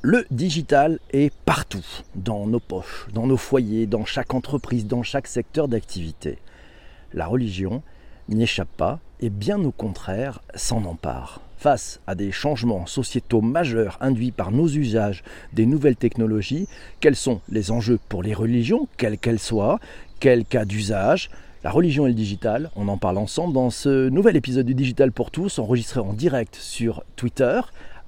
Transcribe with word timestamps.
Le 0.00 0.24
digital 0.30 1.00
est 1.10 1.34
partout, 1.44 1.84
dans 2.14 2.46
nos 2.46 2.60
poches, 2.60 3.08
dans 3.12 3.26
nos 3.26 3.36
foyers, 3.36 3.86
dans 3.86 4.04
chaque 4.04 4.32
entreprise, 4.32 4.86
dans 4.86 5.02
chaque 5.02 5.26
secteur 5.26 5.66
d'activité. 5.66 6.38
La 7.12 7.26
religion 7.26 7.82
n'y 8.28 8.44
échappe 8.44 8.68
pas 8.76 9.00
et 9.18 9.28
bien 9.28 9.58
au 9.64 9.72
contraire 9.72 10.40
s'en 10.54 10.84
empare. 10.84 11.40
Face 11.56 11.98
à 12.06 12.14
des 12.14 12.30
changements 12.30 12.86
sociétaux 12.86 13.40
majeurs 13.40 13.98
induits 14.00 14.30
par 14.30 14.52
nos 14.52 14.68
usages 14.68 15.24
des 15.52 15.66
nouvelles 15.66 15.96
technologies, 15.96 16.68
quels 17.00 17.16
sont 17.16 17.40
les 17.48 17.72
enjeux 17.72 17.98
pour 18.08 18.22
les 18.22 18.34
religions, 18.34 18.86
quelles 18.98 19.18
qu'elles 19.18 19.40
soient, 19.40 19.80
quel 20.20 20.44
cas 20.44 20.64
d'usage, 20.64 21.28
la 21.64 21.72
religion 21.72 22.06
et 22.06 22.10
le 22.10 22.14
digital, 22.14 22.70
on 22.76 22.86
en 22.86 22.98
parle 22.98 23.18
ensemble 23.18 23.52
dans 23.52 23.70
ce 23.70 24.08
nouvel 24.10 24.36
épisode 24.36 24.64
du 24.64 24.74
Digital 24.74 25.10
pour 25.10 25.32
tous, 25.32 25.58
enregistré 25.58 25.98
en 25.98 26.12
direct 26.12 26.54
sur 26.54 27.02
Twitter 27.16 27.60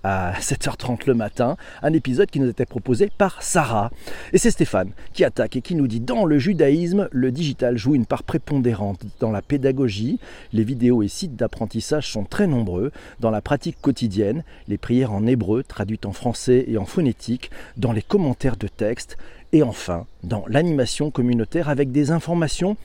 à 0.04 0.32
7h30 0.40 1.06
le 1.06 1.14
matin, 1.14 1.56
un 1.82 1.92
épisode 1.92 2.30
qui 2.30 2.40
nous 2.40 2.48
était 2.48 2.66
proposé 2.66 3.10
par 3.16 3.42
Sarah. 3.42 3.90
Et 4.32 4.38
c'est 4.38 4.50
Stéphane 4.50 4.90
qui 5.12 5.24
attaque 5.24 5.56
et 5.56 5.62
qui 5.62 5.74
nous 5.74 5.86
dit 5.86 6.00
dans 6.00 6.24
le 6.24 6.38
judaïsme, 6.38 7.08
le 7.10 7.32
digital 7.32 7.76
joue 7.76 7.94
une 7.94 8.06
part 8.06 8.22
prépondérante 8.22 9.02
dans 9.18 9.30
la 9.30 9.42
pédagogie, 9.42 10.18
les 10.52 10.64
vidéos 10.64 11.02
et 11.02 11.08
sites 11.08 11.36
d'apprentissage 11.36 12.10
sont 12.10 12.24
très 12.24 12.46
nombreux, 12.46 12.92
dans 13.20 13.30
la 13.30 13.40
pratique 13.40 13.80
quotidienne, 13.80 14.44
les 14.68 14.78
prières 14.78 15.12
en 15.12 15.26
hébreu 15.26 15.62
traduites 15.62 16.06
en 16.06 16.12
français 16.12 16.64
et 16.68 16.78
en 16.78 16.84
phonétique, 16.84 17.50
dans 17.76 17.92
les 17.92 18.02
commentaires 18.02 18.56
de 18.56 18.68
texte, 18.68 19.16
et 19.52 19.62
enfin 19.62 20.06
dans 20.22 20.44
l'animation 20.46 21.10
communautaire 21.10 21.68
avec 21.68 21.90
des 21.90 22.10
informations 22.10 22.76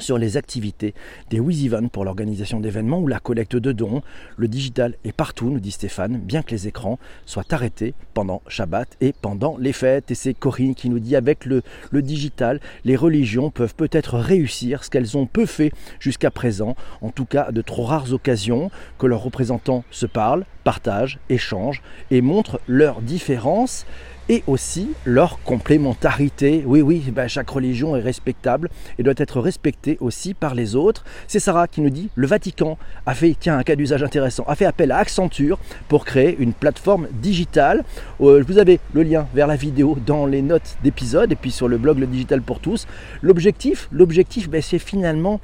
sur 0.00 0.18
les 0.18 0.36
activités 0.36 0.94
des 1.30 1.40
WizEven 1.40 1.90
pour 1.90 2.04
l'organisation 2.04 2.60
d'événements 2.60 2.98
ou 2.98 3.06
la 3.06 3.20
collecte 3.20 3.56
de 3.56 3.72
dons. 3.72 4.02
Le 4.36 4.48
digital 4.48 4.94
est 5.04 5.12
partout, 5.12 5.50
nous 5.50 5.60
dit 5.60 5.70
Stéphane, 5.70 6.18
bien 6.18 6.42
que 6.42 6.50
les 6.50 6.68
écrans 6.68 6.98
soient 7.26 7.44
arrêtés 7.50 7.94
pendant 8.14 8.42
Shabbat 8.48 8.96
et 9.00 9.12
pendant 9.12 9.56
les 9.58 9.72
fêtes. 9.72 10.10
Et 10.10 10.14
c'est 10.14 10.34
Corinne 10.34 10.74
qui 10.74 10.90
nous 10.90 10.98
dit 10.98 11.16
avec 11.16 11.44
le, 11.44 11.62
le 11.90 12.02
digital, 12.02 12.60
les 12.84 12.96
religions 12.96 13.50
peuvent 13.50 13.74
peut-être 13.74 14.18
réussir 14.18 14.84
ce 14.84 14.90
qu'elles 14.90 15.16
ont 15.16 15.26
peu 15.26 15.46
fait 15.46 15.72
jusqu'à 15.98 16.30
présent, 16.30 16.76
en 17.00 17.10
tout 17.10 17.24
cas 17.24 17.52
de 17.52 17.62
trop 17.62 17.84
rares 17.84 18.12
occasions, 18.12 18.70
que 18.98 19.06
leurs 19.06 19.22
représentants 19.22 19.84
se 19.90 20.06
parlent, 20.06 20.44
partagent, 20.64 21.18
échangent 21.28 21.82
et 22.10 22.20
montrent 22.20 22.60
leurs 22.66 23.00
différences 23.00 23.86
et 24.30 24.44
aussi 24.46 24.90
leur 25.04 25.42
complémentarité. 25.42 26.62
Oui, 26.64 26.82
oui, 26.82 27.02
ben, 27.12 27.26
chaque 27.26 27.50
religion 27.50 27.96
est 27.96 28.00
respectable 28.00 28.70
et 28.96 29.02
doit 29.02 29.14
être 29.16 29.40
respectée 29.40 29.98
aussi 30.00 30.34
par 30.34 30.54
les 30.54 30.76
autres. 30.76 31.04
C'est 31.26 31.40
Sarah 31.40 31.66
qui 31.66 31.80
nous 31.80 31.90
dit 31.90 32.10
le 32.14 32.28
Vatican 32.28 32.78
a 33.06 33.14
fait, 33.14 33.36
tiens, 33.38 33.58
un 33.58 33.64
cas 33.64 33.74
d'usage 33.74 34.04
intéressant, 34.04 34.44
a 34.46 34.54
fait 34.54 34.66
appel 34.66 34.92
à 34.92 34.98
Accenture 34.98 35.58
pour 35.88 36.04
créer 36.04 36.36
une 36.38 36.52
plateforme 36.52 37.08
digitale. 37.12 37.84
Euh, 38.20 38.44
vous 38.46 38.58
avez 38.58 38.78
le 38.92 39.02
lien 39.02 39.26
vers 39.34 39.48
la 39.48 39.56
vidéo 39.56 39.98
dans 40.06 40.26
les 40.26 40.42
notes 40.42 40.76
d'épisode 40.84 41.32
et 41.32 41.36
puis 41.36 41.50
sur 41.50 41.66
le 41.66 41.76
blog 41.76 41.98
Le 41.98 42.06
Digital 42.06 42.40
pour 42.40 42.60
tous. 42.60 42.86
L'objectif, 43.22 43.88
l'objectif, 43.90 44.48
ben, 44.48 44.62
c'est 44.62 44.78
finalement 44.78 45.40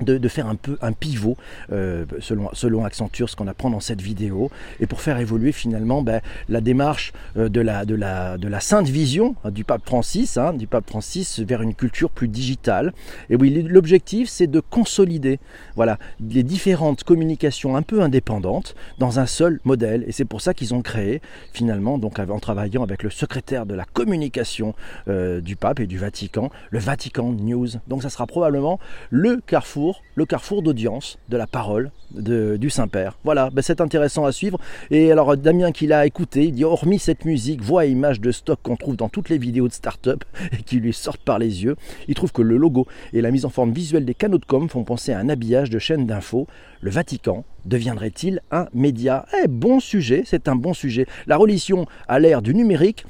de, 0.00 0.28
faire 0.28 0.46
un 0.46 0.56
peu 0.56 0.76
un 0.82 0.92
pivot 0.92 1.36
euh, 1.72 2.04
selon, 2.20 2.50
selon 2.52 2.84
Accenture, 2.84 3.28
ce 3.28 3.36
qu'on 3.36 3.46
apprend 3.46 3.70
dans 3.70 3.80
cette 3.80 4.00
vidéo, 4.00 4.50
et 4.80 4.86
pour 4.86 5.00
faire 5.00 5.18
évoluer 5.18 5.52
finalement 5.52 6.02
ben, 6.02 6.20
la 6.48 6.60
démarche 6.60 7.12
euh, 7.36 7.48
de, 7.48 7.60
la, 7.60 7.84
de, 7.84 7.94
la, 7.94 8.38
de 8.38 8.48
la 8.48 8.60
sainte 8.60 8.88
vision 8.88 9.36
hein, 9.44 9.50
du 9.50 9.64
pape 9.64 9.82
Francis, 9.86 10.36
hein, 10.36 10.52
du 10.52 10.66
pape 10.66 10.88
Francis 10.88 11.40
vers 11.40 11.62
une 11.62 11.74
culture 11.74 12.10
plus 12.10 12.28
digitale. 12.28 12.92
Et 13.30 13.36
oui, 13.36 13.50
l'objectif 13.62 14.28
c'est 14.28 14.46
de 14.46 14.60
consolider 14.60 15.38
voilà, 15.76 15.98
les 16.20 16.42
différentes 16.42 17.04
communications 17.04 17.76
un 17.76 17.82
peu 17.82 18.02
indépendantes 18.02 18.74
dans 18.98 19.20
un 19.20 19.26
seul 19.26 19.60
modèle, 19.64 20.04
et 20.06 20.12
c'est 20.12 20.24
pour 20.24 20.40
ça 20.40 20.54
qu'ils 20.54 20.74
ont 20.74 20.82
créé 20.82 21.20
finalement, 21.52 21.98
donc 21.98 22.18
en 22.18 22.38
travaillant 22.38 22.82
avec 22.82 23.02
le 23.02 23.10
secrétaire 23.10 23.66
de 23.66 23.74
la 23.74 23.84
communication 23.84 24.74
euh, 25.08 25.40
du 25.40 25.56
pape 25.56 25.80
et 25.80 25.86
du 25.86 25.98
Vatican, 25.98 26.50
le 26.70 26.78
Vatican 26.78 27.32
News. 27.32 27.68
Donc 27.88 28.02
ça 28.02 28.10
sera 28.10 28.26
probablement 28.26 28.78
le 29.10 29.40
carrefour 29.46 29.83
le 30.14 30.26
carrefour 30.26 30.62
d'audience 30.62 31.18
de 31.28 31.36
la 31.36 31.46
parole 31.46 31.90
du 32.12 32.70
Saint-Père. 32.70 33.18
Voilà, 33.24 33.50
ben, 33.50 33.62
c'est 33.62 33.80
intéressant 33.80 34.24
à 34.24 34.32
suivre. 34.32 34.58
Et 34.90 35.10
alors 35.10 35.36
Damien 35.36 35.72
qui 35.72 35.86
l'a 35.86 36.06
écouté, 36.06 36.44
il 36.44 36.52
dit 36.52 36.64
hormis 36.64 36.98
cette 36.98 37.24
musique, 37.24 37.60
voix 37.60 37.86
et 37.86 37.90
images 37.90 38.20
de 38.20 38.30
stock 38.30 38.58
qu'on 38.62 38.76
trouve 38.76 38.96
dans 38.96 39.08
toutes 39.08 39.28
les 39.28 39.38
vidéos 39.38 39.68
de 39.68 39.72
start-up 39.72 40.24
et 40.52 40.62
qui 40.66 40.76
lui 40.76 40.92
sortent 40.92 41.22
par 41.22 41.38
les 41.38 41.64
yeux, 41.64 41.76
il 42.08 42.14
trouve 42.14 42.32
que 42.32 42.42
le 42.42 42.56
logo 42.56 42.86
et 43.12 43.20
la 43.20 43.30
mise 43.30 43.44
en 43.44 43.50
forme 43.50 43.72
visuelle 43.72 44.04
des 44.04 44.14
canaux 44.14 44.38
de 44.38 44.44
com 44.44 44.68
font 44.68 44.84
penser 44.84 45.12
à 45.12 45.18
un 45.18 45.28
habillage 45.28 45.70
de 45.70 45.78
chaîne 45.78 46.06
d'infos. 46.06 46.46
Le 46.80 46.90
Vatican 46.90 47.44
deviendrait-il 47.64 48.40
un 48.50 48.66
média? 48.74 49.26
Eh, 49.42 49.48
bon 49.48 49.80
sujet, 49.80 50.22
c'est 50.26 50.48
un 50.48 50.56
bon 50.56 50.74
sujet. 50.74 51.06
La 51.26 51.36
religion 51.36 51.86
à 52.08 52.18
l'ère 52.18 52.42
du 52.42 52.54
numérique 52.54 53.06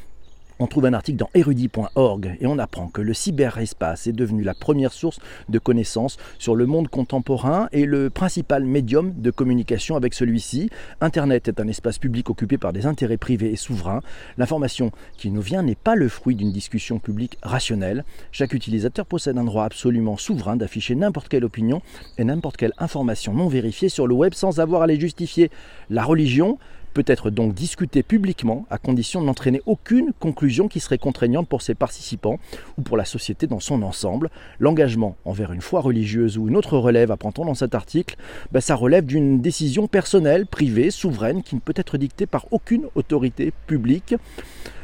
on 0.59 0.67
trouve 0.67 0.87
un 0.87 0.93
article 0.93 1.19
dans 1.19 1.31
érudit.org 1.35 2.37
et 2.41 2.47
on 2.47 2.59
apprend 2.59 2.89
que 2.89 3.01
le 3.01 3.15
cyberespace 3.15 4.07
est 4.07 4.13
devenu 4.13 4.43
la 4.43 4.55
première 4.55 4.93
source 4.93 5.19
de 5.49 5.59
connaissances 5.59 6.17
sur 6.39 6.55
le 6.55 6.67
monde 6.67 6.89
contemporain 6.89 7.69
et 7.73 7.87
le 7.87 8.11
principal 8.11 8.65
médium 8.65 9.13
de 9.17 9.31
communication 9.31 9.97
avec 9.97 10.15
celui-ci. 10.15 10.71
Internet 11.01 11.49
est 11.49 11.61
un 11.61 11.69
espace 11.69 11.99
public 11.99 12.31
occupé 12.31 12.59
par 12.59 12.73
des 12.73 12.87
intérêts 12.87 13.17
privés 13.17 13.53
et 13.53 13.57
souverains. 13.57 14.01
L'information 14.39 14.93
qui 15.17 15.31
nous 15.31 15.43
vient 15.43 15.63
n'est 15.63 15.75
pas 15.75 15.97
le 15.97 16.09
fruit 16.09 16.37
d'une 16.37 16.53
discussion 16.53 16.99
publique 16.99 17.39
rationnelle. 17.43 18.05
Chaque 18.31 18.55
utilisateur 18.55 19.07
possède 19.07 19.39
un 19.39 19.45
droit 19.45 19.65
absolument 19.65 20.17
souverain 20.17 20.57
d'afficher 20.57 20.95
n'importe 20.95 21.29
quelle 21.29 21.45
opinion 21.45 21.83
et 22.19 22.25
n'importe 22.25 22.57
quelle 22.57 22.73
information 22.79 23.35
non 23.35 23.49
vérifiée 23.49 23.89
sur 23.89 24.07
le 24.07 24.15
web 24.15 24.35
sans 24.35 24.61
avoir 24.61 24.83
à 24.83 24.87
les 24.87 25.01
justifier. 25.01 25.51
La 25.91 26.05
religion 26.05 26.59
peut 26.95 27.05
être 27.07 27.29
donc 27.31 27.55
discuté 27.55 28.03
publiquement 28.03 28.67
à 28.71 28.79
condition 28.79 29.21
de 29.21 29.27
n'entraîner 29.27 29.61
aucune 29.67 30.13
conclusion 30.21 30.69
qui 30.69 30.81
serait 30.81 30.97
contraignante 30.97 31.49
pour 31.49 31.61
ses 31.61 31.75
participants 31.75 32.39
ou 32.79 32.83
pour 32.83 32.97
la 32.97 33.05
société 33.05 33.47
dans 33.47 33.61
son 33.61 33.83
ensemble. 33.83 34.31
L'engagement 34.61 35.17
envers 35.25 35.53
une 35.53 35.61
foi 35.61 35.81
religieuse 35.81 36.39
ou 36.39 36.49
une 36.49 36.57
autre 36.57 36.79
relève, 36.79 37.11
apprend-on 37.11 37.45
dans 37.45 37.55
cet 37.55 37.75
article, 37.75 38.17
ben, 38.53 38.61
ça 38.61 38.77
relève 38.77 39.05
d'une 39.05 39.41
décision 39.41 39.89
personnelle, 39.89 40.47
privée, 40.47 40.91
souveraine, 40.91 41.43
qui 41.43 41.57
ne 41.57 41.61
peut 41.61 41.75
être 41.77 41.99
dictée 41.99 42.27
par 42.27 42.47
aucune 42.53 42.85
autorité 42.95 43.53
publique, 43.67 44.15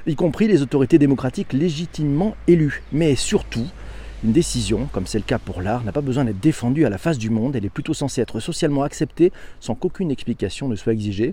y 0.06 0.14
compris 0.16 0.48
les 0.48 0.62
autorités 0.62 0.98
démocratiques 0.98 1.52
légitimement 1.52 2.34
élues. 2.48 2.82
Mais 2.90 3.14
surtout, 3.14 3.66
une 4.22 4.32
décision, 4.32 4.86
comme 4.92 5.06
c'est 5.06 5.18
le 5.18 5.24
cas 5.24 5.38
pour 5.38 5.62
l'art, 5.62 5.82
n'a 5.82 5.92
pas 5.92 6.02
besoin 6.02 6.26
d'être 6.26 6.40
défendue 6.40 6.84
à 6.84 6.90
la 6.90 6.98
face 6.98 7.16
du 7.16 7.30
monde, 7.30 7.56
elle 7.56 7.64
est 7.64 7.70
plutôt 7.70 7.94
censée 7.94 8.20
être 8.20 8.38
socialement 8.38 8.82
acceptée 8.82 9.32
sans 9.60 9.74
qu'aucune 9.74 10.10
explication 10.10 10.68
ne 10.68 10.76
soit 10.76 10.92
exigée. 10.92 11.32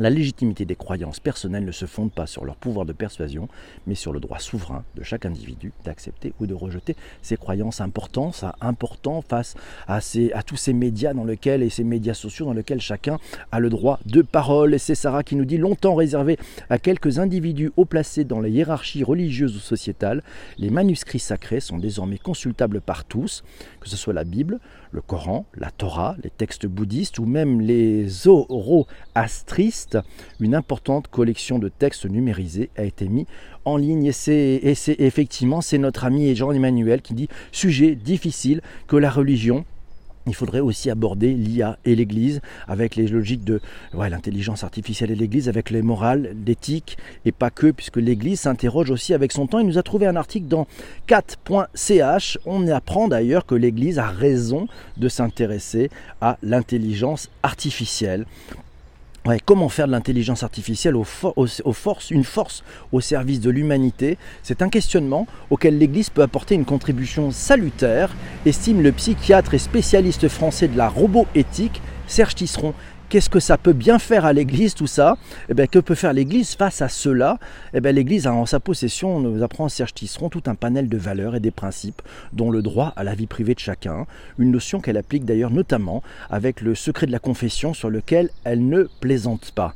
La 0.00 0.10
légitimité 0.10 0.64
des 0.64 0.76
croyances 0.76 1.18
personnelles 1.18 1.64
ne 1.64 1.72
se 1.72 1.84
fonde 1.86 2.12
pas 2.12 2.28
sur 2.28 2.44
leur 2.44 2.54
pouvoir 2.54 2.86
de 2.86 2.92
persuasion, 2.92 3.48
mais 3.88 3.96
sur 3.96 4.12
le 4.12 4.20
droit 4.20 4.38
souverain 4.38 4.84
de 4.94 5.02
chaque 5.02 5.26
individu 5.26 5.72
d'accepter 5.84 6.34
ou 6.38 6.46
de 6.46 6.54
rejeter 6.54 6.94
ses 7.20 7.36
croyances 7.36 7.80
importantes, 7.80 8.44
important 8.60 9.22
face 9.22 9.56
à 9.88 10.00
tous 10.44 10.56
ces 10.56 10.72
médias 10.72 11.14
dans 11.14 11.24
lesquels 11.24 11.64
et 11.64 11.70
ces 11.70 11.82
médias 11.82 12.14
sociaux 12.14 12.46
dans 12.46 12.52
lesquels 12.52 12.80
chacun 12.80 13.18
a 13.50 13.58
le 13.58 13.70
droit 13.70 13.98
de 14.06 14.22
parole. 14.22 14.72
Et 14.72 14.78
c'est 14.78 14.94
Sarah 14.94 15.24
qui 15.24 15.34
nous 15.34 15.44
dit 15.44 15.58
longtemps 15.58 15.96
réservé 15.96 16.38
à 16.70 16.78
quelques 16.78 17.18
individus 17.18 17.72
haut 17.76 17.84
placés 17.84 18.24
dans 18.24 18.40
les 18.40 18.50
hiérarchies 18.50 19.02
religieuses 19.02 19.56
ou 19.56 19.60
sociétales, 19.60 20.22
les 20.58 20.70
manuscrits 20.70 21.18
sacrés 21.18 21.60
sont 21.60 21.78
désormais 21.78 22.18
consultables 22.18 22.80
par 22.80 23.04
tous, 23.04 23.42
que 23.80 23.88
ce 23.88 23.96
soit 23.96 24.14
la 24.14 24.24
Bible, 24.24 24.60
le 24.90 25.00
Coran, 25.00 25.46
la 25.54 25.70
Torah, 25.70 26.16
les 26.22 26.30
textes 26.30 26.66
bouddhistes 26.66 27.18
ou 27.18 27.26
même 27.26 27.60
les 27.60 28.08
zoroastristes. 28.08 29.98
Une 30.40 30.54
importante 30.54 31.08
collection 31.08 31.58
de 31.58 31.68
textes 31.68 32.06
numérisés 32.06 32.70
a 32.76 32.84
été 32.84 33.08
mise 33.08 33.26
en 33.64 33.76
ligne 33.76 34.06
et 34.06 34.12
c'est 34.12 34.96
effectivement 34.98 35.60
c'est 35.60 35.78
notre 35.78 36.04
ami 36.04 36.34
Jean-Emmanuel 36.34 37.02
qui 37.02 37.14
dit 37.14 37.28
sujet 37.52 37.94
difficile 37.94 38.62
que 38.86 38.96
la 38.96 39.10
religion 39.10 39.64
il 40.28 40.34
faudrait 40.34 40.60
aussi 40.60 40.90
aborder 40.90 41.34
l'IA 41.34 41.78
et 41.84 41.94
l'Église 41.94 42.40
avec 42.66 42.96
les 42.96 43.06
logiques 43.06 43.44
de 43.44 43.60
l'intelligence 43.94 44.64
artificielle 44.64 45.10
et 45.10 45.14
l'Église, 45.14 45.48
avec 45.48 45.70
les 45.70 45.82
morales, 45.82 46.34
l'éthique 46.46 46.98
et 47.24 47.32
pas 47.32 47.50
que, 47.50 47.70
puisque 47.70 47.96
l'Église 47.96 48.40
s'interroge 48.40 48.90
aussi 48.90 49.14
avec 49.14 49.32
son 49.32 49.46
temps. 49.46 49.58
Il 49.58 49.66
nous 49.66 49.78
a 49.78 49.82
trouvé 49.82 50.06
un 50.06 50.16
article 50.16 50.46
dans 50.46 50.66
4.ch. 51.08 52.38
On 52.46 52.66
apprend 52.68 53.08
d'ailleurs 53.08 53.46
que 53.46 53.54
l'Église 53.54 53.98
a 53.98 54.06
raison 54.06 54.68
de 54.96 55.08
s'intéresser 55.08 55.90
à 56.20 56.38
l'intelligence 56.42 57.30
artificielle 57.42 58.26
comment 59.44 59.68
faire 59.68 59.86
de 59.86 59.92
l'intelligence 59.92 60.42
artificielle 60.42 60.94
une 62.10 62.24
force 62.24 62.64
au 62.92 63.00
service 63.00 63.40
de 63.40 63.50
l'humanité? 63.50 64.16
C'est 64.42 64.62
un 64.62 64.70
questionnement 64.70 65.26
auquel 65.50 65.76
l'Église 65.76 66.08
peut 66.08 66.22
apporter 66.22 66.54
une 66.54 66.64
contribution 66.64 67.30
salutaire, 67.30 68.16
estime 68.46 68.80
le 68.80 68.92
psychiatre 68.92 69.54
et 69.54 69.58
spécialiste 69.58 70.28
français 70.28 70.68
de 70.68 70.78
la 70.78 70.88
roboéthique 70.88 71.82
Serge 72.06 72.36
Tisseron. 72.36 72.72
Qu'est-ce 73.08 73.30
que 73.30 73.40
ça 73.40 73.56
peut 73.56 73.72
bien 73.72 73.98
faire 73.98 74.26
à 74.26 74.34
l'Église, 74.34 74.74
tout 74.74 74.86
ça? 74.86 75.16
Eh 75.48 75.54
bien, 75.54 75.66
Que 75.66 75.78
peut 75.78 75.94
faire 75.94 76.12
l'Église 76.12 76.54
face 76.54 76.82
à 76.82 76.90
cela? 76.90 77.38
Eh 77.72 77.80
bien, 77.80 77.90
L'Église 77.90 78.26
a 78.26 78.34
en 78.34 78.44
sa 78.44 78.60
possession, 78.60 79.18
nous 79.18 79.42
apprend 79.42 79.70
Serge 79.70 79.94
Tisseron, 79.94 80.28
tout 80.28 80.42
un 80.44 80.54
panel 80.54 80.90
de 80.90 80.98
valeurs 80.98 81.34
et 81.34 81.40
des 81.40 81.50
principes, 81.50 82.02
dont 82.34 82.50
le 82.50 82.60
droit 82.60 82.92
à 82.96 83.04
la 83.04 83.14
vie 83.14 83.26
privée 83.26 83.54
de 83.54 83.60
chacun, 83.60 84.04
une 84.38 84.50
notion 84.50 84.80
qu'elle 84.80 84.98
applique 84.98 85.24
d'ailleurs 85.24 85.50
notamment 85.50 86.02
avec 86.28 86.60
le 86.60 86.74
secret 86.74 87.06
de 87.06 87.12
la 87.12 87.18
confession 87.18 87.72
sur 87.72 87.88
lequel 87.88 88.28
elle 88.44 88.68
ne 88.68 88.82
plaisante 89.00 89.52
pas. 89.54 89.74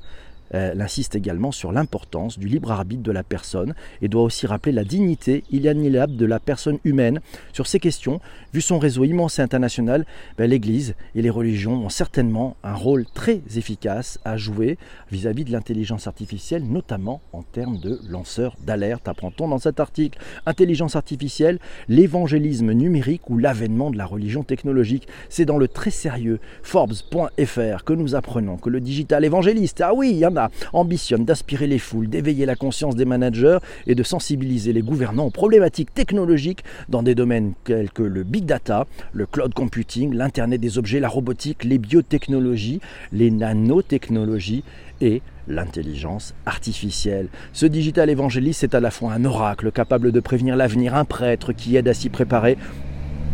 Elle 0.53 0.81
insiste 0.81 1.15
également 1.15 1.51
sur 1.51 1.73
l'importance 1.73 2.39
du 2.39 2.47
libre 2.47 2.71
arbitre 2.71 3.03
de 3.03 3.13
la 3.13 3.23
personne 3.23 3.75
et 4.01 4.09
doit 4.09 4.23
aussi 4.23 4.47
rappeler 4.47 4.73
la 4.73 4.85
dignité 4.85 5.45
inaliénable 5.51 6.17
de 6.17 6.27
la 6.27 6.39
personne 6.39 6.79
humaine. 6.85 7.21
Sur 7.53 7.67
ces 7.67 7.81
questions, 7.81 8.21
vu 8.53 8.61
son 8.61 8.79
réseau 8.79 9.05
immense 9.05 9.39
et 9.39 9.43
international, 9.43 10.05
ben, 10.37 10.49
l'Église 10.49 10.95
et 11.15 11.23
les 11.23 11.31
religions 11.31 11.85
ont 11.85 11.89
certainement 11.89 12.57
un 12.63 12.75
rôle 12.75 13.07
très 13.07 13.41
efficace 13.57 14.19
à 14.25 14.37
jouer 14.37 14.79
vis-à-vis 15.11 15.45
de 15.45 15.53
l'intelligence 15.53 16.07
artificielle, 16.07 16.65
notamment 16.65 17.21
en 17.33 17.43
termes 17.43 17.79
de 17.79 18.01
lanceurs 18.09 18.57
d'alerte. 18.67 19.09
Apprend-on 19.09 19.49
dans 19.49 19.59
cet 19.59 19.81
article 19.81 20.19
Intelligence 20.47 20.97
artificielle, 20.97 21.59
l'évangélisme 21.89 22.73
numérique 22.73 23.31
ou 23.31 23.39
l'avènement 23.39 23.91
de 23.91 23.99
la 23.99 24.07
religion 24.07 24.43
technologique. 24.43 25.09
C'est 25.29 25.45
dans 25.45 25.59
le 25.59 25.69
très 25.69 25.91
sérieux 25.91 26.41
Forbes.fr 26.63 27.85
que 27.85 27.93
nous 27.93 28.15
apprenons 28.15 28.57
que 28.57 28.71
le 28.71 28.81
digital 28.81 29.25
évangéliste, 29.25 29.81
ah 29.81 29.95
oui, 29.95 30.11
il 30.13 30.19
y 30.19 30.27
en 30.27 30.37
a, 30.37 30.42
ambitionne 30.73 31.25
d'inspirer 31.25 31.67
les 31.67 31.79
foules, 31.79 32.09
d'éveiller 32.09 32.47
la 32.47 32.57
conscience 32.57 32.97
des 32.97 33.05
managers 33.05 33.59
et 33.87 33.95
de 33.95 34.03
sensibiliser 34.03 34.73
les 34.73 34.83
gouvernants 34.83 35.27
aux 35.27 35.31
problématiques 35.31 35.93
technologiques 35.95 36.65
dans 36.89 37.03
des 37.03 37.15
domaines 37.15 37.53
tels 37.65 37.91
que 37.91 38.03
le 38.03 38.23
big 38.23 38.45
data, 38.45 38.87
le 39.13 39.27
cloud 39.27 39.55
computing, 39.55 40.15
l'internet 40.15 40.61
des 40.61 40.79
objets, 40.79 41.01
la 41.01 41.09
robotique, 41.09 41.65
les 41.65 41.79
biotechnologies, 41.79 42.81
les 43.13 43.31
nanotechnologies 43.31 44.65
et 45.01 45.23
l'intelligence 45.49 46.35
artificielle. 46.47 47.29
Ce 47.53 47.67
digital 47.67 48.09
évangéliste 48.11 48.65
est 48.65 48.75
à 48.75 48.81
la 48.81 48.91
fois 48.91 49.13
un 49.13 49.25
oracle 49.25 49.73
capable 49.73 50.13
de 50.13 50.21
prévenir 50.21 50.57
l'avenir, 50.57 50.95
un 50.95 51.05
prêtre 51.05 51.53
qui 51.53 51.77
aide 51.77 51.89
à 51.89 51.95
s'y 51.95 52.09
préparer 52.09 52.57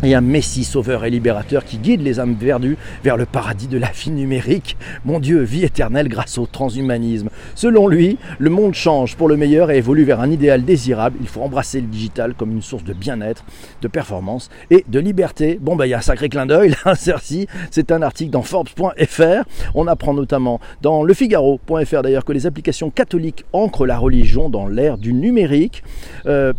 et 0.03 0.15
un 0.15 0.21
Messie 0.21 0.63
sauveur 0.63 1.05
et 1.05 1.09
libérateur 1.09 1.65
qui 1.65 1.77
guide 1.77 2.01
les 2.01 2.19
âmes 2.19 2.35
perdues 2.35 2.77
vers 3.03 3.17
le 3.17 3.25
paradis 3.25 3.67
de 3.67 3.77
la 3.77 3.91
vie 3.91 4.11
numérique. 4.11 4.77
Mon 5.05 5.19
Dieu, 5.19 5.41
vie 5.41 5.65
éternelle 5.65 6.07
grâce 6.07 6.37
au 6.37 6.45
transhumanisme. 6.45 7.29
Selon 7.55 7.87
lui, 7.87 8.17
le 8.37 8.49
monde 8.49 8.73
change 8.73 9.15
pour 9.15 9.27
le 9.27 9.37
meilleur 9.37 9.71
et 9.71 9.77
évolue 9.77 10.03
vers 10.03 10.21
un 10.21 10.31
idéal 10.31 10.63
désirable. 10.63 11.17
Il 11.21 11.27
faut 11.27 11.41
embrasser 11.41 11.81
le 11.81 11.87
digital 11.87 12.33
comme 12.33 12.51
une 12.51 12.61
source 12.61 12.83
de 12.83 12.93
bien-être, 12.93 13.43
de 13.81 13.87
performance 13.87 14.49
et 14.71 14.85
de 14.87 14.99
liberté. 14.99 15.57
Bon, 15.61 15.75
ben, 15.75 15.85
il 15.85 15.89
y 15.89 15.93
a 15.93 15.97
un 15.97 16.01
sacré 16.01 16.29
clin 16.29 16.45
d'œil 16.45 16.75
là. 16.85 16.95
C'est 17.71 17.91
un 17.91 18.01
article 18.01 18.31
dans 18.31 18.41
Forbes.fr. 18.41 19.43
On 19.75 19.87
apprend 19.87 20.13
notamment 20.13 20.59
dans 20.81 21.03
Le 21.03 21.13
Figaro.fr 21.13 22.01
d'ailleurs 22.01 22.25
que 22.25 22.33
les 22.33 22.45
applications 22.45 22.89
catholiques 22.89 23.45
ancrent 23.53 23.85
la 23.85 23.97
religion 23.97 24.49
dans 24.49 24.67
l'ère 24.67 24.97
du 24.97 25.13
numérique. 25.13 25.83
Euh, 26.25 26.53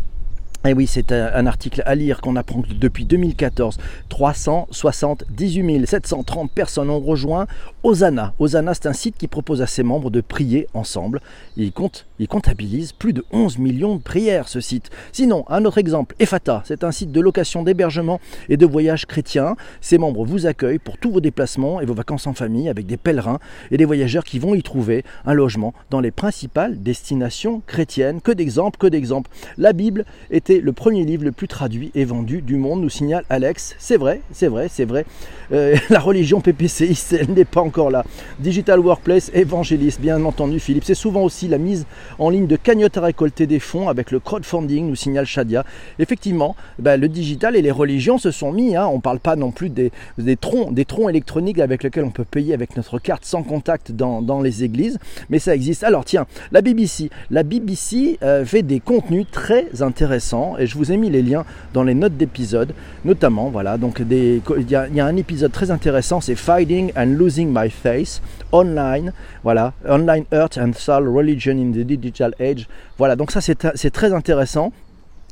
et 0.66 0.74
oui, 0.74 0.86
c'est 0.86 1.10
un 1.12 1.46
article 1.46 1.82
à 1.86 1.94
lire 1.94 2.20
qu'on 2.20 2.36
apprend 2.36 2.60
que 2.60 2.74
depuis 2.74 3.06
2014, 3.06 3.78
378 4.10 5.86
730 5.86 6.50
personnes 6.50 6.90
ont 6.90 7.00
rejoint 7.00 7.46
Osana. 7.82 8.34
Osana, 8.38 8.74
c'est 8.74 8.86
un 8.86 8.92
site 8.92 9.16
qui 9.16 9.26
propose 9.26 9.62
à 9.62 9.66
ses 9.66 9.82
membres 9.82 10.10
de 10.10 10.20
prier 10.20 10.66
ensemble. 10.74 11.22
Il, 11.56 11.72
compte, 11.72 12.06
il 12.20 12.28
comptabilise 12.28 12.92
plus 12.92 13.14
de 13.14 13.24
11 13.32 13.56
millions 13.58 13.96
de 13.96 14.02
prières, 14.02 14.46
ce 14.46 14.60
site. 14.60 14.90
Sinon, 15.10 15.44
un 15.48 15.64
autre 15.64 15.78
exemple, 15.78 16.14
Efata, 16.18 16.62
c'est 16.66 16.84
un 16.84 16.92
site 16.92 17.12
de 17.12 17.20
location 17.20 17.62
d'hébergement 17.62 18.20
et 18.50 18.58
de 18.58 18.66
voyage 18.66 19.06
chrétien. 19.06 19.56
Ses 19.80 19.96
membres 19.96 20.26
vous 20.26 20.44
accueillent 20.44 20.78
pour 20.78 20.98
tous 20.98 21.10
vos 21.10 21.20
déplacements 21.20 21.80
et 21.80 21.86
vos 21.86 21.94
vacances 21.94 22.26
en 22.26 22.34
famille 22.34 22.68
avec 22.68 22.86
des 22.86 22.98
pèlerins 22.98 23.38
et 23.70 23.78
des 23.78 23.86
voyageurs 23.86 24.24
qui 24.24 24.38
vont 24.38 24.54
y 24.54 24.62
trouver 24.62 25.02
un 25.24 25.32
logement 25.32 25.72
dans 25.88 26.00
les 26.00 26.10
principales 26.10 26.82
destinations 26.82 27.62
chrétiennes. 27.66 28.20
Que 28.20 28.32
d'exemples, 28.32 28.78
que 28.78 28.86
d'exemples. 28.86 29.30
La 29.56 29.72
Bible 29.72 30.04
était 30.30 30.60
le 30.60 30.72
premier 30.72 31.06
livre 31.06 31.24
le 31.24 31.32
plus 31.32 31.48
traduit 31.48 31.90
et 31.94 32.04
vendu 32.04 32.42
du 32.42 32.56
monde, 32.56 32.82
nous 32.82 32.90
signale 32.90 33.24
Alex. 33.30 33.76
C'est 33.78 33.96
vrai, 33.96 34.20
c'est 34.30 34.48
vrai, 34.48 34.68
c'est 34.70 34.84
vrai. 34.84 35.06
Euh, 35.52 35.74
la 35.88 36.00
religion 36.00 36.42
PPCI, 36.42 36.98
elle 37.18 37.30
n'est 37.30 37.46
pas 37.46 37.62
encore 37.62 37.90
là. 37.90 38.04
Digital 38.40 38.78
Workplace, 38.78 39.30
évangéliste, 39.32 40.02
bien 40.02 40.22
entendu 40.22 40.60
Philippe. 40.60 40.84
C'est 40.84 40.94
souvent 40.94 41.22
aussi 41.22 41.48
la 41.48 41.56
mise 41.56 41.86
en 42.18 42.30
ligne 42.30 42.46
de 42.46 42.56
cagnottes 42.56 42.96
à 42.96 43.02
récolter 43.02 43.46
des 43.46 43.60
fonds 43.60 43.88
avec 43.88 44.10
le 44.10 44.20
crowdfunding, 44.20 44.88
nous 44.88 44.96
signale 44.96 45.26
Shadia. 45.26 45.64
Effectivement, 45.98 46.56
ben, 46.78 47.00
le 47.00 47.08
digital 47.08 47.56
et 47.56 47.62
les 47.62 47.70
religions 47.70 48.18
se 48.18 48.30
sont 48.30 48.52
mis. 48.52 48.76
Hein. 48.76 48.86
on 48.86 48.96
ne 48.96 49.00
parle 49.00 49.20
pas 49.20 49.36
non 49.36 49.50
plus 49.50 49.70
des, 49.70 49.90
troncs, 50.36 51.10
électroniques 51.10 51.58
avec 51.58 51.82
lesquels 51.82 52.04
on 52.04 52.10
peut 52.10 52.24
payer 52.24 52.54
avec 52.54 52.76
notre 52.76 52.98
carte 52.98 53.24
sans 53.24 53.42
contact 53.42 53.92
dans, 53.92 54.40
les 54.40 54.64
églises, 54.64 54.98
mais 55.28 55.38
ça 55.38 55.54
existe. 55.54 55.84
Alors 55.84 56.04
tiens, 56.04 56.26
la 56.52 56.62
BBC, 56.62 57.10
la 57.30 57.42
BBC 57.42 58.18
euh, 58.22 58.44
fait 58.44 58.62
des 58.62 58.80
contenus 58.80 59.26
très 59.30 59.82
intéressants 59.82 60.56
et 60.58 60.66
je 60.66 60.76
vous 60.76 60.92
ai 60.92 60.96
mis 60.96 61.10
les 61.10 61.22
liens 61.22 61.44
dans 61.74 61.82
les 61.82 61.94
notes 61.94 62.16
d'épisode, 62.16 62.72
notamment 63.04 63.50
voilà 63.50 63.76
donc 63.76 64.02
il 64.10 64.70
y, 64.70 64.74
a 64.74 65.06
un 65.06 65.16
épisode 65.16 65.52
très 65.52 65.70
intéressant, 65.70 66.20
c'est 66.20 66.34
Fighting 66.34 66.92
and 66.96 67.14
Losing 67.16 67.52
My 67.52 67.70
Face 67.70 68.22
online, 68.52 69.12
voilà 69.42 69.72
Online 69.88 70.24
Earth 70.32 70.58
and 70.58 70.72
Soul 70.74 71.08
Religion 71.08 71.52
in 71.52 71.72
the 71.72 71.84
Digital 72.00 72.34
Age. 72.40 72.66
Voilà 72.98 73.14
donc 73.16 73.30
ça 73.30 73.40
c'est 73.40 73.90
très 73.90 74.12
intéressant. 74.12 74.72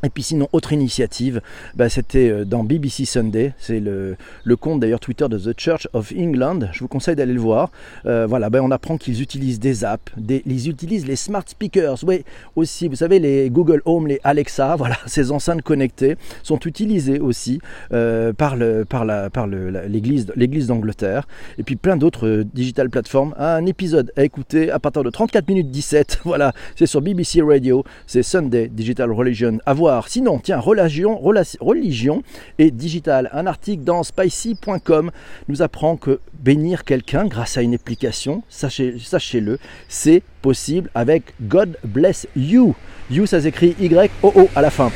Et 0.04 0.10
puis 0.10 0.22
sinon, 0.22 0.48
autre 0.52 0.72
initiative, 0.72 1.40
bah, 1.74 1.88
c'était 1.88 2.30
euh, 2.30 2.44
dans 2.44 2.62
BBC 2.62 3.04
Sunday, 3.04 3.52
c'est 3.58 3.80
le, 3.80 4.16
compte 4.56 4.78
d'ailleurs 4.80 5.00
Twitter 5.00 5.26
de 5.28 5.38
The 5.38 5.58
Church 5.58 5.88
of 5.92 6.12
England, 6.16 6.68
je 6.72 6.80
vous 6.80 6.88
conseille 6.88 7.16
d'aller 7.16 7.32
le 7.32 7.40
voir. 7.40 7.72
Euh, 8.06 8.26
voilà, 8.28 8.48
bah, 8.48 8.60
on 8.62 8.70
apprend 8.70 8.96
qu'ils 8.96 9.22
utilisent 9.22 9.58
des 9.58 9.84
apps, 9.84 10.12
ils 10.28 10.68
utilisent 10.68 11.06
les 11.06 11.16
smart 11.16 11.42
speakers, 11.46 11.96
oui, 12.04 12.24
aussi, 12.54 12.86
vous 12.86 12.94
savez, 12.94 13.18
les 13.18 13.50
Google 13.50 13.82
Home, 13.86 14.06
les 14.06 14.20
Alexa, 14.22 14.76
voilà, 14.78 14.96
ces 15.06 15.32
enceintes 15.32 15.62
connectées 15.62 16.16
sont 16.44 16.60
utilisées 16.60 17.18
aussi 17.18 17.60
euh, 17.92 18.32
par, 18.32 18.54
le, 18.54 18.84
par, 18.84 19.04
la, 19.04 19.30
par 19.30 19.48
l'église, 19.48 20.28
l'église 20.36 20.68
d'Angleterre, 20.68 21.26
et 21.58 21.64
puis 21.64 21.74
plein 21.74 21.96
d'autres 21.96 22.44
digital 22.54 22.88
plateformes. 22.88 23.34
Un 23.36 23.66
épisode 23.66 24.12
à 24.16 24.22
écouter 24.22 24.70
à 24.70 24.78
partir 24.78 25.02
de 25.02 25.10
34 25.10 25.48
minutes 25.48 25.72
17, 25.72 26.20
voilà, 26.24 26.52
c'est 26.76 26.86
sur 26.86 27.00
BBC 27.00 27.42
Radio, 27.42 27.82
c'est 28.06 28.22
Sunday 28.22 28.68
Digital 28.68 29.10
Religion. 29.10 29.58
À 29.66 29.74
voir 29.74 29.87
Sinon, 30.06 30.38
tiens, 30.38 30.60
religion, 30.60 31.18
religion 31.60 32.22
et 32.58 32.70
digital. 32.70 33.30
Un 33.32 33.46
article 33.46 33.84
dans 33.84 34.02
spicy.com 34.02 35.10
nous 35.48 35.62
apprend 35.62 35.96
que 35.96 36.20
bénir 36.34 36.84
quelqu'un 36.84 37.26
grâce 37.26 37.56
à 37.56 37.62
une 37.62 37.74
application, 37.74 38.42
sachez-le, 38.48 39.58
c'est 39.88 40.22
possible 40.38 40.90
avec 40.94 41.34
God 41.42 41.76
Bless 41.84 42.26
You. 42.36 42.74
You, 43.10 43.24
ça 43.24 43.40
s'écrit 43.40 43.74
Y-O-O 43.80 44.50
à 44.54 44.60
la 44.60 44.70
fin. 44.70 44.92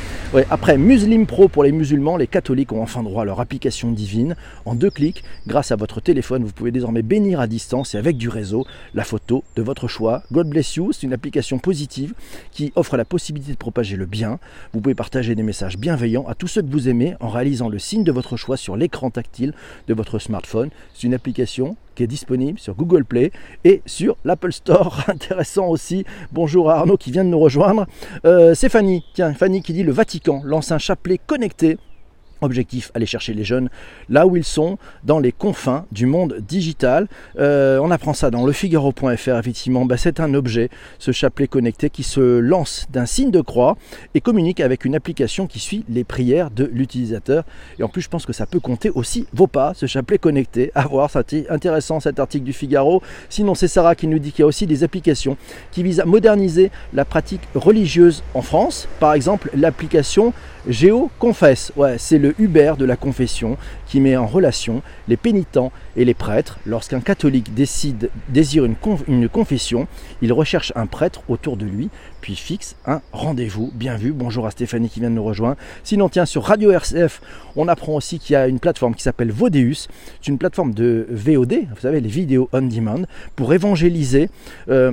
après 0.50 0.76
Muslim 0.76 1.26
Pro 1.26 1.48
pour 1.48 1.64
les 1.64 1.72
musulmans, 1.72 2.18
les 2.18 2.26
catholiques 2.26 2.72
ont 2.72 2.82
enfin 2.82 3.02
droit 3.02 3.22
à 3.22 3.24
leur 3.24 3.40
application 3.40 3.90
divine. 3.90 4.36
En 4.66 4.74
deux 4.74 4.90
clics, 4.90 5.24
grâce 5.46 5.72
à 5.72 5.76
votre 5.76 6.00
téléphone, 6.02 6.44
vous 6.44 6.52
pouvez 6.52 6.72
désormais 6.72 7.00
bénir 7.00 7.40
à 7.40 7.46
distance 7.46 7.94
et 7.94 7.98
avec 7.98 8.18
du 8.18 8.28
réseau 8.28 8.66
la 8.92 9.04
photo 9.04 9.44
de 9.56 9.62
votre 9.62 9.88
choix. 9.88 10.22
God 10.30 10.48
Bless 10.48 10.76
You, 10.76 10.92
c'est 10.92 11.06
une 11.06 11.14
application 11.14 11.58
positive 11.58 12.12
qui 12.50 12.70
offre 12.76 12.98
la 12.98 13.06
possibilité 13.06 13.52
de 13.52 13.56
propager 13.56 13.96
le 13.96 14.04
bien. 14.04 14.38
Vous 14.74 14.82
pouvez 14.82 14.94
partager 14.94 15.34
des 15.34 15.42
messages 15.42 15.78
bienveillants 15.78 16.26
à 16.28 16.34
tous 16.34 16.48
ceux 16.48 16.60
que 16.60 16.70
vous 16.70 16.90
aimez 16.90 17.14
en 17.20 17.28
réalisant 17.28 17.70
le 17.70 17.78
signe 17.78 18.04
de 18.04 18.12
votre 18.12 18.36
choix 18.36 18.58
sur 18.58 18.76
l'écran 18.76 19.10
tactile 19.10 19.54
de 19.88 19.94
votre 19.94 20.18
smartphone. 20.18 20.68
C'est 20.92 21.06
une 21.06 21.14
application 21.14 21.76
qui 21.94 22.02
est 22.02 22.06
disponible 22.06 22.58
sur 22.58 22.74
Google 22.74 23.04
Play 23.04 23.30
et 23.64 23.82
sur 23.86 24.16
l'Apple 24.24 24.52
Store. 24.52 25.04
Intéressant 25.08 25.68
aussi. 25.68 26.04
Bonjour 26.32 26.70
à 26.70 26.78
Arnaud 26.78 26.96
qui 26.96 27.10
vient 27.10 27.24
de 27.24 27.30
nous 27.30 27.38
rejoindre. 27.38 27.86
Euh, 28.24 28.54
c'est 28.54 28.68
Fanny, 28.68 29.04
tiens, 29.14 29.34
Fanny 29.34 29.62
qui 29.62 29.72
dit 29.72 29.82
le 29.82 29.92
Vatican 29.92 30.42
lance 30.44 30.72
un 30.72 30.78
chapelet 30.78 31.18
connecté 31.18 31.78
Objectif, 32.42 32.90
aller 32.94 33.06
chercher 33.06 33.34
les 33.34 33.44
jeunes 33.44 33.70
là 34.08 34.26
où 34.26 34.36
ils 34.36 34.44
sont, 34.44 34.78
dans 35.04 35.18
les 35.18 35.32
confins 35.32 35.86
du 35.92 36.06
monde 36.06 36.36
digital. 36.46 37.08
Euh, 37.38 37.78
on 37.78 37.90
apprend 37.90 38.14
ça 38.14 38.30
dans 38.30 38.44
lefigaro.fr, 38.44 39.38
effectivement. 39.38 39.84
Bah, 39.84 39.96
c'est 39.96 40.20
un 40.20 40.34
objet, 40.34 40.68
ce 40.98 41.12
chapelet 41.12 41.46
connecté, 41.46 41.88
qui 41.88 42.02
se 42.02 42.38
lance 42.38 42.86
d'un 42.90 43.06
signe 43.06 43.30
de 43.30 43.40
croix 43.40 43.76
et 44.14 44.20
communique 44.20 44.60
avec 44.60 44.84
une 44.84 44.94
application 44.94 45.46
qui 45.46 45.58
suit 45.58 45.84
les 45.88 46.04
prières 46.04 46.50
de 46.50 46.64
l'utilisateur. 46.64 47.44
Et 47.78 47.82
en 47.82 47.88
plus, 47.88 48.02
je 48.02 48.08
pense 48.08 48.26
que 48.26 48.32
ça 48.32 48.46
peut 48.46 48.60
compter 48.60 48.90
aussi 48.90 49.26
vos 49.32 49.46
pas, 49.46 49.72
ce 49.74 49.86
chapelet 49.86 50.18
connecté. 50.18 50.72
À 50.74 50.86
voir, 50.86 51.10
c'est 51.10 51.48
intéressant 51.50 52.00
cet 52.00 52.18
article 52.18 52.44
du 52.44 52.52
Figaro. 52.52 53.02
Sinon, 53.28 53.54
c'est 53.54 53.68
Sarah 53.68 53.94
qui 53.94 54.06
nous 54.06 54.18
dit 54.18 54.32
qu'il 54.32 54.40
y 54.40 54.44
a 54.44 54.46
aussi 54.46 54.66
des 54.66 54.84
applications 54.84 55.36
qui 55.70 55.82
visent 55.82 56.00
à 56.00 56.04
moderniser 56.04 56.70
la 56.92 57.04
pratique 57.04 57.42
religieuse 57.54 58.22
en 58.34 58.42
France. 58.42 58.88
Par 59.00 59.14
exemple, 59.14 59.50
l'application 59.54 60.32
Géo 60.68 61.10
Confesse. 61.18 61.72
Ouais, 61.74 61.96
c'est 61.98 62.18
le 62.18 62.36
Uber 62.38 62.74
de 62.78 62.84
la 62.84 62.96
confession 62.96 63.56
qui 63.86 64.00
met 64.00 64.16
en 64.16 64.26
relation 64.26 64.80
les 65.08 65.16
pénitents 65.16 65.72
et 65.96 66.04
les 66.04 66.14
prêtres. 66.14 66.60
Lorsqu'un 66.66 67.00
catholique 67.00 67.52
décide, 67.52 68.10
désire 68.28 68.64
une, 68.64 69.28
confession, 69.28 69.88
il 70.22 70.32
recherche 70.32 70.72
un 70.76 70.86
prêtre 70.86 71.22
autour 71.28 71.56
de 71.56 71.64
lui, 71.64 71.90
puis 72.20 72.36
fixe 72.36 72.76
un 72.86 73.00
rendez-vous. 73.12 73.72
Bien 73.74 73.96
vu, 73.96 74.12
bonjour 74.12 74.46
à 74.46 74.52
Stéphanie 74.52 74.88
qui 74.88 75.00
vient 75.00 75.10
de 75.10 75.16
nous 75.16 75.24
rejoindre. 75.24 75.56
Sinon, 75.82 76.08
tiens, 76.08 76.26
sur 76.26 76.44
Radio 76.44 76.70
RCF, 76.70 77.20
on 77.56 77.66
apprend 77.66 77.94
aussi 77.94 78.20
qu'il 78.20 78.34
y 78.34 78.36
a 78.36 78.46
une 78.46 78.60
plateforme 78.60 78.94
qui 78.94 79.02
s'appelle 79.02 79.32
Vodeus. 79.32 79.88
C'est 80.20 80.28
une 80.28 80.38
plateforme 80.38 80.74
de 80.74 81.08
VOD, 81.10 81.54
vous 81.74 81.80
savez, 81.80 82.00
les 82.00 82.08
vidéos 82.08 82.48
on 82.52 82.62
demand, 82.62 83.02
pour 83.34 83.52
évangéliser. 83.52 84.30
Euh, 84.68 84.92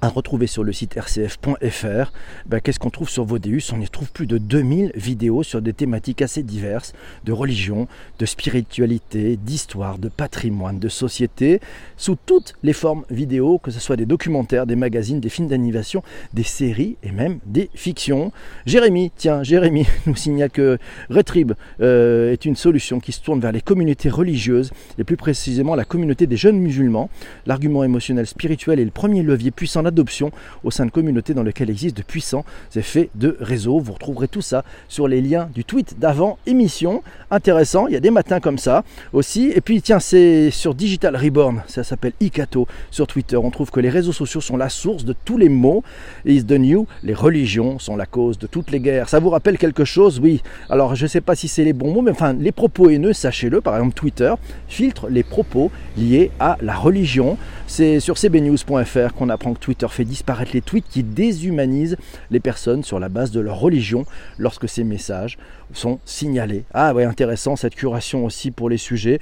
à 0.00 0.08
retrouver 0.08 0.46
sur 0.46 0.62
le 0.62 0.72
site 0.72 0.94
rcf.fr. 0.94 2.12
Ben, 2.46 2.60
Qu'est-ce 2.60 2.78
qu'on 2.78 2.90
trouve 2.90 3.08
sur 3.08 3.24
Vodeus 3.24 3.72
On 3.72 3.80
y 3.80 3.88
trouve 3.88 4.12
plus 4.12 4.26
de 4.26 4.38
2000 4.38 4.92
vidéos 4.94 5.42
sur 5.42 5.60
des 5.60 5.72
thématiques 5.72 6.22
assez 6.22 6.42
diverses, 6.42 6.92
de 7.24 7.32
religion, 7.32 7.88
de 8.18 8.26
spiritualité, 8.26 9.36
d'histoire, 9.36 9.98
de 9.98 10.08
patrimoine, 10.08 10.78
de 10.78 10.88
société, 10.88 11.60
sous 11.96 12.16
toutes 12.26 12.54
les 12.62 12.72
formes 12.72 13.04
vidéo, 13.10 13.58
que 13.58 13.70
ce 13.70 13.80
soit 13.80 13.96
des 13.96 14.06
documentaires, 14.06 14.66
des 14.66 14.76
magazines, 14.76 15.20
des 15.20 15.28
films 15.28 15.48
d'animation, 15.48 16.02
des 16.32 16.44
séries 16.44 16.96
et 17.02 17.10
même 17.10 17.38
des 17.46 17.70
fictions. 17.74 18.32
Jérémy, 18.66 19.10
tiens, 19.16 19.42
Jérémy 19.42 19.86
nous 20.06 20.16
signale 20.16 20.50
que 20.50 20.78
Retrib 21.10 21.52
euh, 21.80 22.32
est 22.32 22.44
une 22.44 22.56
solution 22.56 23.00
qui 23.00 23.12
se 23.12 23.20
tourne 23.20 23.40
vers 23.40 23.52
les 23.52 23.60
communautés 23.60 24.10
religieuses, 24.10 24.70
et 24.98 25.04
plus 25.04 25.16
précisément 25.16 25.74
la 25.74 25.84
communauté 25.84 26.26
des 26.26 26.36
jeunes 26.36 26.58
musulmans. 26.58 27.10
L'argument 27.46 27.82
émotionnel 27.82 28.26
spirituel 28.26 28.78
est 28.78 28.84
le 28.84 28.90
premier 28.90 29.22
levier 29.22 29.50
puissant 29.50 29.82
d'adoption 29.90 30.30
au 30.64 30.70
sein 30.70 30.86
de 30.86 30.90
communautés 30.90 31.34
dans 31.34 31.42
lesquelles 31.42 31.70
existent 31.70 31.98
de 31.98 32.04
puissants 32.04 32.44
effets 32.76 33.10
de 33.14 33.36
réseau. 33.40 33.78
Vous 33.80 33.92
retrouverez 33.92 34.28
tout 34.28 34.40
ça 34.40 34.64
sur 34.88 35.08
les 35.08 35.20
liens 35.20 35.48
du 35.54 35.64
tweet 35.64 35.98
d'avant 35.98 36.38
émission. 36.46 37.02
Intéressant, 37.30 37.86
il 37.88 37.94
y 37.94 37.96
a 37.96 38.00
des 38.00 38.10
matins 38.10 38.40
comme 38.40 38.58
ça 38.58 38.84
aussi. 39.12 39.52
Et 39.54 39.60
puis 39.60 39.82
tiens, 39.82 39.98
c'est 39.98 40.50
sur 40.50 40.74
Digital 40.74 41.16
Reborn, 41.16 41.62
ça 41.66 41.84
s'appelle 41.84 42.12
Ikato 42.20 42.66
sur 42.90 43.06
Twitter. 43.06 43.36
On 43.36 43.50
trouve 43.50 43.70
que 43.70 43.80
les 43.80 43.90
réseaux 43.90 44.12
sociaux 44.12 44.40
sont 44.40 44.56
la 44.56 44.68
source 44.68 45.04
de 45.04 45.14
tous 45.24 45.38
les 45.38 45.48
maux. 45.48 45.82
Is 46.24 46.44
the 46.44 46.52
new, 46.52 46.86
les 47.02 47.14
religions 47.14 47.78
sont 47.78 47.96
la 47.96 48.06
cause 48.06 48.38
de 48.38 48.46
toutes 48.46 48.70
les 48.70 48.80
guerres. 48.80 49.08
Ça 49.08 49.18
vous 49.18 49.30
rappelle 49.30 49.58
quelque 49.58 49.84
chose? 49.84 50.20
Oui. 50.20 50.42
Alors 50.70 50.94
je 50.94 51.04
ne 51.04 51.08
sais 51.08 51.20
pas 51.20 51.34
si 51.34 51.48
c'est 51.48 51.64
les 51.64 51.72
bons 51.72 51.92
mots, 51.92 52.02
mais 52.02 52.12
enfin 52.12 52.32
les 52.32 52.52
propos 52.52 52.90
haineux, 52.90 53.12
sachez-le, 53.12 53.60
par 53.60 53.74
exemple 53.74 53.94
Twitter 53.94 54.34
filtre 54.68 55.08
les 55.08 55.22
propos 55.22 55.70
liés 55.96 56.30
à 56.38 56.56
la 56.60 56.74
religion. 56.74 57.36
C'est 57.66 58.00
sur 58.00 58.14
cbnews.fr 58.14 59.14
qu'on 59.14 59.28
apprend 59.28 59.54
que 59.54 59.58
Twitter 59.58 59.77
fait 59.86 60.04
disparaître 60.04 60.50
les 60.52 60.60
tweets 60.60 60.88
qui 60.88 61.02
déshumanisent 61.02 61.96
les 62.30 62.40
personnes 62.40 62.82
sur 62.82 62.98
la 62.98 63.08
base 63.08 63.30
de 63.30 63.40
leur 63.40 63.58
religion 63.58 64.04
lorsque 64.38 64.68
ces 64.68 64.84
messages 64.84 65.38
sont 65.72 66.00
signalés. 66.04 66.64
Ah 66.74 66.94
ouais, 66.94 67.04
intéressant 67.04 67.54
cette 67.56 67.74
curation 67.74 68.24
aussi 68.24 68.50
pour 68.50 68.68
les 68.68 68.78
sujets. 68.78 69.20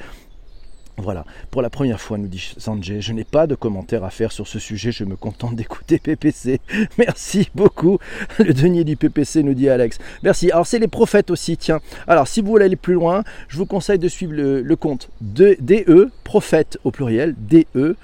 Voilà, 0.98 1.26
pour 1.50 1.60
la 1.60 1.68
première 1.68 2.00
fois, 2.00 2.16
nous 2.16 2.26
dit 2.26 2.54
Sanjay, 2.56 3.02
je 3.02 3.12
n'ai 3.12 3.25
pas 3.25 3.46
de 3.46 3.54
commentaires 3.54 4.02
à 4.02 4.08
faire 4.08 4.32
sur 4.32 4.48
ce 4.48 4.58
sujet, 4.58 4.92
je 4.92 5.04
me 5.04 5.14
contente 5.14 5.54
d'écouter 5.54 5.98
PPC. 5.98 6.58
Merci 6.98 7.50
beaucoup. 7.54 7.98
Le 8.38 8.54
denier 8.54 8.82
du 8.82 8.96
PPC, 8.96 9.42
nous 9.42 9.52
dit 9.52 9.68
Alex. 9.68 9.98
Merci. 10.22 10.50
Alors, 10.50 10.66
c'est 10.66 10.78
les 10.78 10.88
prophètes 10.88 11.30
aussi, 11.30 11.58
tiens. 11.58 11.80
Alors, 12.06 12.26
si 12.26 12.40
vous 12.40 12.48
voulez 12.48 12.64
aller 12.64 12.76
plus 12.76 12.94
loin, 12.94 13.25
je 13.48 13.58
vous 13.58 13.66
conseille 13.66 13.98
de 13.98 14.08
suivre 14.08 14.32
le, 14.32 14.76
compte 14.76 15.10
de, 15.20 15.56
DE, 15.60 16.10
prophète 16.25 16.78
au 16.82 16.90
pluriel, 16.90 17.34
DE, 17.38 17.96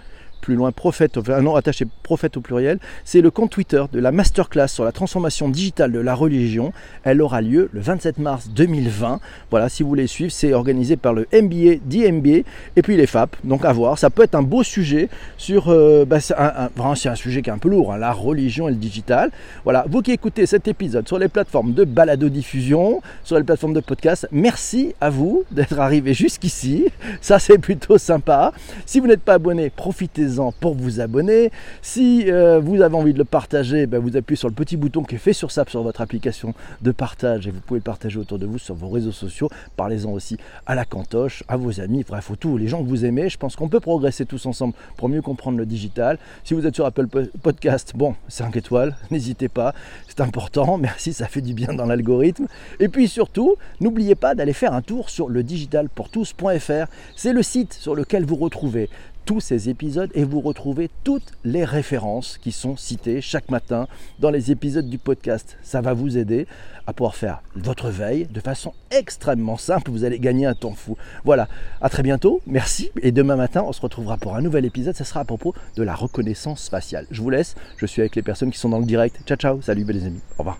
plus 0.42 0.54
loin, 0.54 0.70
prophète, 0.70 1.16
enfin 1.16 1.40
non, 1.40 1.56
attaché 1.56 1.86
prophète 2.12 2.36
au 2.36 2.42
pluriel, 2.42 2.78
c'est 3.06 3.22
le 3.22 3.30
compte 3.30 3.48
Twitter 3.48 3.82
de 3.90 3.98
la 3.98 4.12
masterclass 4.12 4.68
sur 4.68 4.84
la 4.84 4.92
transformation 4.92 5.48
digitale 5.48 5.92
de 5.92 5.98
la 5.98 6.14
religion. 6.14 6.74
Elle 7.04 7.22
aura 7.22 7.40
lieu 7.40 7.70
le 7.72 7.80
27 7.80 8.18
mars 8.18 8.50
2020. 8.50 9.18
Voilà, 9.50 9.70
si 9.70 9.82
vous 9.82 9.88
voulez 9.88 10.06
suivre, 10.06 10.30
c'est 10.30 10.52
organisé 10.52 10.98
par 10.98 11.14
le 11.14 11.26
MBA, 11.32 11.76
DMBA 11.86 12.46
et 12.76 12.82
puis 12.82 12.98
les 12.98 13.06
FAP. 13.06 13.34
Donc 13.44 13.64
à 13.64 13.72
voir, 13.72 13.96
ça 13.96 14.10
peut 14.10 14.24
être 14.24 14.34
un 14.34 14.42
beau 14.42 14.62
sujet 14.62 15.08
sur. 15.38 15.70
Euh, 15.70 16.04
bah, 16.04 16.20
c'est 16.20 16.34
un, 16.36 17.14
sujet 17.14 17.40
qui 17.40 17.48
est 17.48 17.52
un 17.52 17.56
peu 17.56 17.70
lourd, 17.70 17.94
hein, 17.94 17.96
la 17.96 18.12
religion 18.12 18.68
et 18.68 18.72
le 18.72 18.76
digital. 18.76 19.30
Voilà, 19.64 19.86
vous 19.88 20.02
qui 20.02 20.12
écoutez 20.12 20.44
cet 20.44 20.68
épisode 20.68 21.08
sur 21.08 21.18
les 21.18 21.28
plateformes 21.28 21.72
de 21.72 21.84
balado-diffusion, 21.84 23.00
sur 23.24 23.38
les 23.38 23.44
plateformes 23.44 23.72
de 23.72 23.80
podcast, 23.80 24.28
merci 24.32 24.94
à 25.00 25.08
vous 25.08 25.44
d'être 25.50 25.78
arrivé 25.78 26.12
jusqu'ici. 26.12 26.88
Ça, 27.22 27.38
c'est 27.38 27.56
plutôt 27.56 27.96
sympa. 27.96 28.52
Si 28.84 29.00
vous 29.00 29.06
n'êtes 29.06 29.22
pas 29.22 29.34
abonné, 29.34 29.70
profitez 29.70 30.26
pour 30.60 30.74
vous 30.74 31.00
abonner. 31.00 31.50
Si 31.80 32.01
euh, 32.26 32.60
vous 32.60 32.80
avez 32.80 32.96
envie 32.96 33.12
de 33.12 33.18
le 33.18 33.24
partager, 33.24 33.86
ben, 33.86 33.98
vous 33.98 34.16
appuyez 34.16 34.36
sur 34.36 34.48
le 34.48 34.54
petit 34.54 34.76
bouton 34.76 35.04
qui 35.04 35.14
est 35.14 35.18
fait 35.18 35.32
sur 35.32 35.50
ça 35.50 35.64
sur 35.68 35.82
votre 35.82 36.00
application 36.00 36.54
de 36.80 36.90
partage 36.90 37.46
et 37.46 37.50
vous 37.50 37.60
pouvez 37.60 37.78
le 37.78 37.84
partager 37.84 38.18
autour 38.18 38.38
de 38.38 38.46
vous 38.46 38.58
sur 38.58 38.74
vos 38.74 38.88
réseaux 38.88 39.12
sociaux. 39.12 39.48
Parlez-en 39.76 40.10
aussi 40.10 40.36
à 40.66 40.74
la 40.74 40.84
cantoche, 40.84 41.44
à 41.48 41.56
vos 41.56 41.80
amis, 41.80 42.04
bref, 42.06 42.30
à 42.30 42.36
tous 42.36 42.56
les 42.56 42.68
gens 42.68 42.82
que 42.82 42.88
vous 42.88 43.04
aimez. 43.04 43.28
Je 43.28 43.38
pense 43.38 43.56
qu'on 43.56 43.68
peut 43.68 43.80
progresser 43.80 44.26
tous 44.26 44.46
ensemble 44.46 44.74
pour 44.96 45.08
mieux 45.08 45.22
comprendre 45.22 45.58
le 45.58 45.66
digital. 45.66 46.18
Si 46.44 46.54
vous 46.54 46.66
êtes 46.66 46.74
sur 46.74 46.86
Apple 46.86 47.06
Podcast, 47.42 47.92
bon, 47.94 48.14
5 48.28 48.56
étoiles, 48.56 48.96
n'hésitez 49.10 49.48
pas, 49.48 49.74
c'est 50.14 50.22
important. 50.22 50.76
Merci, 50.78 51.14
ça 51.14 51.26
fait 51.26 51.40
du 51.40 51.54
bien 51.54 51.72
dans 51.72 51.86
l'algorithme. 51.86 52.46
Et 52.80 52.88
puis 52.88 53.08
surtout, 53.08 53.56
n'oubliez 53.80 54.14
pas 54.14 54.34
d'aller 54.34 54.52
faire 54.52 54.74
un 54.74 54.82
tour 54.82 55.08
sur 55.08 55.30
le 55.30 55.42
digitalpourtous.fr. 55.42 56.86
C'est 57.16 57.32
le 57.32 57.42
site 57.42 57.72
sur 57.72 57.94
lequel 57.94 58.26
vous 58.26 58.36
retrouvez 58.36 58.90
tous 59.24 59.40
ces 59.40 59.68
épisodes 59.68 60.10
et 60.14 60.24
vous 60.24 60.40
retrouvez 60.40 60.90
toutes 61.04 61.32
les 61.44 61.64
références 61.64 62.38
qui 62.38 62.52
sont 62.52 62.76
citées 62.76 63.20
chaque 63.20 63.50
matin 63.50 63.86
dans 64.18 64.30
les 64.30 64.50
épisodes 64.50 64.88
du 64.88 64.98
podcast. 64.98 65.56
Ça 65.62 65.80
va 65.80 65.94
vous 65.94 66.18
aider 66.18 66.46
à 66.86 66.92
pouvoir 66.92 67.14
faire 67.14 67.42
votre 67.54 67.88
veille 67.90 68.26
de 68.26 68.40
façon 68.40 68.74
extrêmement 68.90 69.56
simple. 69.56 69.90
Vous 69.90 70.04
allez 70.04 70.18
gagner 70.18 70.46
un 70.46 70.54
temps 70.54 70.74
fou. 70.74 70.96
Voilà, 71.24 71.48
à 71.80 71.88
très 71.88 72.02
bientôt. 72.02 72.40
Merci. 72.46 72.90
Et 73.00 73.12
demain 73.12 73.36
matin, 73.36 73.62
on 73.64 73.72
se 73.72 73.80
retrouvera 73.80 74.16
pour 74.16 74.34
un 74.34 74.42
nouvel 74.42 74.64
épisode. 74.64 74.96
Ça 74.96 75.04
sera 75.04 75.20
à 75.20 75.24
propos 75.24 75.54
de 75.76 75.82
la 75.82 75.94
reconnaissance 75.94 76.62
spatiale. 76.62 77.06
Je 77.10 77.22
vous 77.22 77.30
laisse. 77.30 77.54
Je 77.76 77.86
suis 77.86 78.02
avec 78.02 78.16
les 78.16 78.22
personnes 78.22 78.50
qui 78.50 78.58
sont 78.58 78.68
dans 78.68 78.80
le 78.80 78.86
direct. 78.86 79.20
Ciao, 79.26 79.36
ciao. 79.36 79.62
Salut, 79.62 79.84
les 79.84 80.01
amis. 80.06 80.20
Au 80.38 80.42
revoir. 80.42 80.58